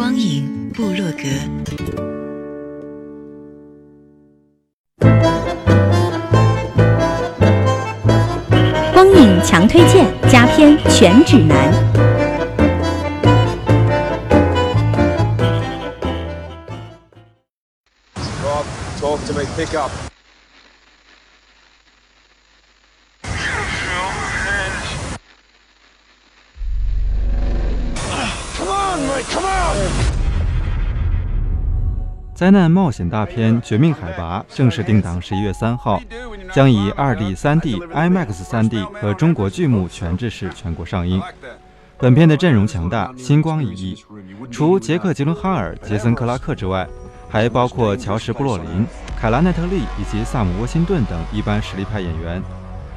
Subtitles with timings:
[0.00, 1.28] 光影部落格，
[8.94, 11.70] 光影强推荐，佳片全指南。
[32.34, 36.00] 灾难冒险大片《绝命海拔》正式定档十一月三号，
[36.54, 41.20] 将以二 D、三 D、IMAX 三 D 和中国剧目全制式全国上映。
[41.98, 44.04] 本片的阵容强大，星光熠熠，
[44.50, 46.88] 除杰克·吉伦哈尔、杰森·克拉克之外，
[47.28, 48.86] 还包括乔什·布洛林、
[49.20, 52.42] 凯拉·奈特利以及萨姆·沃辛顿等一般实力派演员，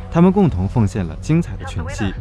[0.10, 2.14] 他们共同奉献了精彩的群戏。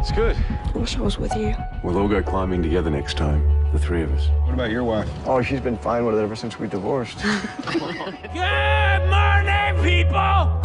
[0.00, 0.36] It's good.
[0.74, 1.54] I wish I was with you.
[1.82, 4.28] We'll all go climbing together next time, the three of us.
[4.44, 5.08] What about your wife?
[5.26, 7.18] Oh, she's been fine with it ever since we divorced.
[7.22, 10.60] good morning, people!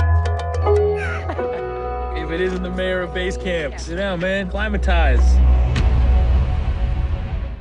[2.15, 4.49] if it isn't the mayor of base camp, sit down, man.
[4.49, 5.21] Climatize.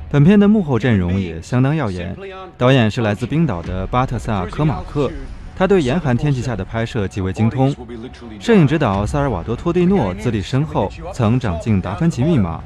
[0.09, 2.15] 本片的幕后阵容也相当耀眼，
[2.55, 5.11] 导演是来自冰岛的巴特萨·科马克，
[5.55, 7.75] 他对严寒天气下的拍摄极为精通。
[8.39, 12.57] 摄影指导萨尔瓦多·托蒂诺资历深厚，曾掌镜《达芬奇密码》，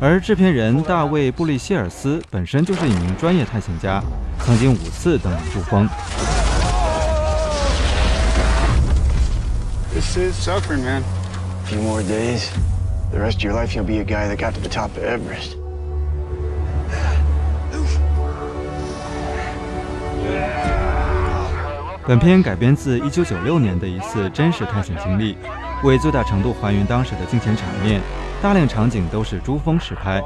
[0.00, 4.02] 而制片人大卫·布利希尔斯本身就是一名专业探险家，
[4.40, 5.88] 曾经五次登顶珠峰。
[9.94, 11.02] This is suffering, man.
[11.64, 12.50] A few more days,
[13.10, 15.02] the rest of your life you'll be a guy that got to the top of
[15.02, 15.56] Everest.
[22.06, 25.36] 本片改编自1996年的一次真实探险经历，
[25.82, 28.00] 为最大程度还原当时的惊险场面，
[28.40, 30.22] 大量场景都是珠峰实拍。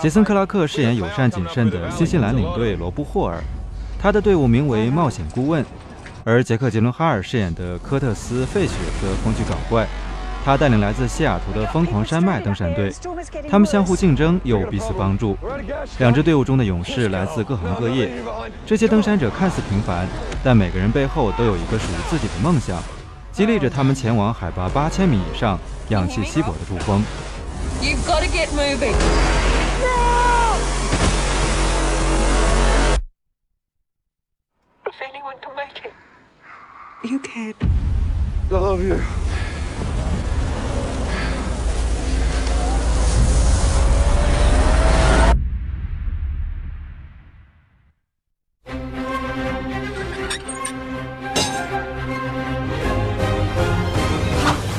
[0.00, 3.38] 杰森·克拉克饰演友善谨慎的新西兰领队罗布·霍尔，
[3.98, 5.62] 他的队伍名为冒险顾问；
[6.24, 8.72] 而杰克·杰伦哈尔饰演的科特斯·费雪
[9.02, 9.86] 则风趣搞怪。
[10.44, 12.92] 他带领来自西雅图的疯狂山脉登山队，
[13.48, 15.36] 他们相互竞争又彼此帮助。
[15.98, 18.10] 两支队伍中的勇士来自各行各业，
[18.64, 20.08] 这些登山者看似平凡，
[20.42, 22.82] 但每个人背后都有一个属于自己的梦想，
[23.30, 25.58] 激励着他们前往海拔八千米以上、
[25.90, 27.04] 氧气稀薄的珠峰。
[38.52, 38.98] I love you.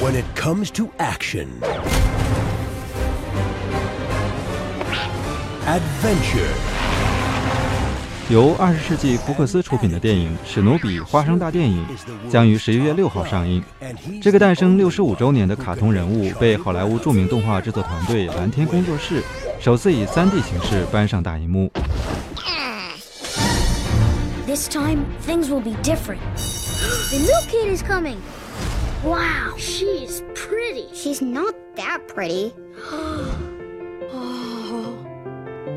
[0.02, 1.48] When it comes to action,
[5.68, 6.50] adventure.
[8.28, 11.86] 由二十世纪福克斯出品的电影《史努比：花生大电影》
[12.32, 13.64] 将于十一月六号上映。
[14.20, 19.22] 这个诞生六十五周年的卡通人物被好莱坞著名动画制作团队蓝天工作室
[19.60, 21.72] 首次以 3D 形式搬上大荧幕。
[24.48, 26.18] This time things will be different.
[27.12, 28.18] The new kid is coming.
[29.04, 30.86] Wow, she's pretty.
[30.94, 32.54] She's not that pretty.
[34.12, 34.86] oh.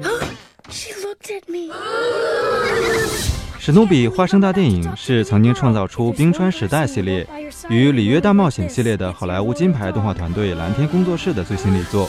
[0.69, 1.73] she looked at me.
[3.59, 7.27] 史努比花生大电影是曾经创造出冰川时代系列
[7.71, 12.07] 与里约大冒险系列的好莱坞金牌动画团队蓝天工作室的最新力作。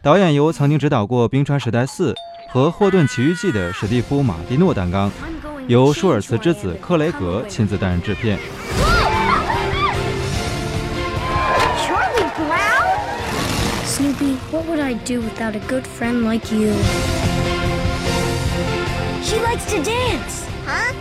[0.00, 2.12] 导演由曾经执导过《冰川时代四》
[2.52, 5.10] 和《霍顿奇遇记》的史蒂夫·马蒂诺担纲，
[5.66, 8.38] 由舒尔茨之子克雷格亲自担任制片。
[14.04, 16.74] Snoopy, what would I do without a good friend like you?
[19.22, 20.92] She likes to dance, huh?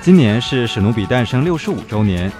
[0.00, 2.32] 今年是史努比诞生六十五周年。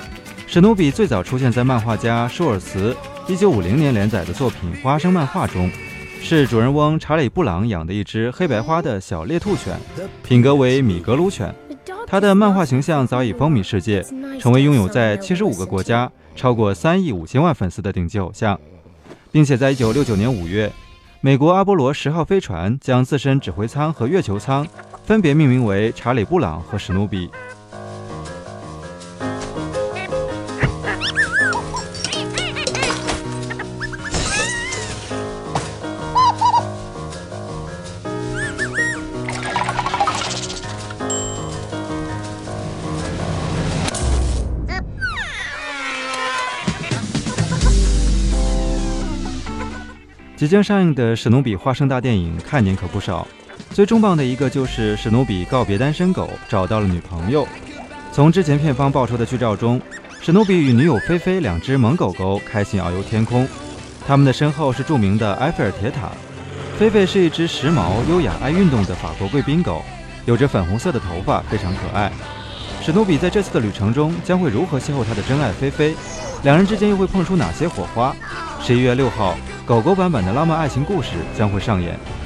[0.46, 2.96] 史努比最早出现在漫画家舒尔茨
[3.26, 5.70] 一九五零年连载的作品《花生漫画》中，
[6.22, 9.78] 是主人翁查理·布朗养的一只黑白花的小猎兔犬，
[10.24, 11.54] 品格为米格鲁犬。
[12.10, 14.02] 他的漫画形象早已风靡世界，
[14.40, 18.58] 成为拥有在七十五个国家超过三亿五千万粉丝的顶级偶像。
[19.30, 20.72] 并且在一九六九年五月，
[21.20, 24.66] 美国阿波罗十号飞船将自身指挥舱和月球舱
[25.04, 27.28] 分别命名为查理·布朗和史努比。
[50.38, 53.26] 即将上映的史努比花生大电影看点可不少，
[53.72, 57.44] 最重磅的一个就是史努比告别单身狗，找到了女朋友。
[58.12, 59.82] 从之前片方爆出的剧照中，
[60.20, 63.48] 史努比与女友菲菲两只萌狗狗开心遨游天空，
[64.06, 66.12] 他们的身后是著名的埃菲尔铁塔。
[66.78, 69.82] 菲菲是一只时髦、优雅、爱运动的法国贵宾狗，
[70.24, 72.12] 有着粉红色的头发，非常可爱。
[72.80, 75.96] 史努比在这次的旅程中将会如何邂逅他的真爱菲菲？
[76.44, 78.14] 两人之间又会碰出哪些火花？
[78.62, 79.36] 十一月六号。
[79.68, 82.17] 狗狗版本的浪漫爱情故事将会上演。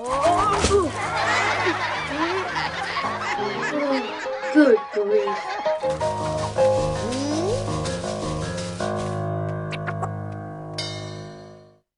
[0.00, 0.31] 哦。